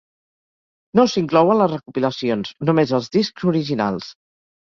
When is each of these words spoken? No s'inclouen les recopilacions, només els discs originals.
No 0.99 1.03
s'inclouen 1.15 1.59
les 1.59 1.69
recopilacions, 1.75 2.53
només 2.69 2.93
els 3.01 3.13
discs 3.19 3.49
originals. 3.55 4.09